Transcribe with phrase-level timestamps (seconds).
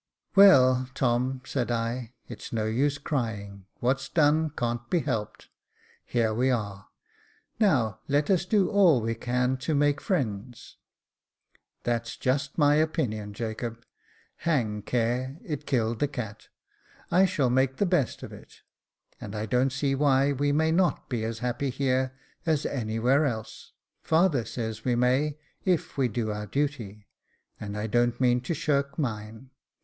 [0.35, 3.67] "Well, Tom," said I, "it's no use crying.
[3.81, 5.47] What's done can't be helped;
[6.03, 6.87] here we are;
[7.59, 10.77] now let us do all we can to make friends.""
[11.83, 13.83] That's just my opinion, Jacob.
[14.37, 16.47] Hang care•, it killed the cat;
[17.11, 18.61] I shall make the best of it,
[19.19, 22.15] and I don't see why we may not be as happy here
[22.47, 23.73] as anywhere else.
[24.01, 27.05] Father says we may, if we do our duty,
[27.59, 29.51] and I don't mean to shirk mine.